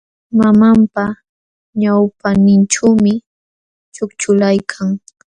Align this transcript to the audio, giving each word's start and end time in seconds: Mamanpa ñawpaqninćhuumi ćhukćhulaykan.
Mamanpa 0.37 1.03
ñawpaqninćhuumi 1.81 3.13
ćhukćhulaykan. 3.93 4.89